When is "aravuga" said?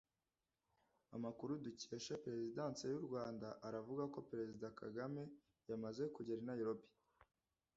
3.67-4.03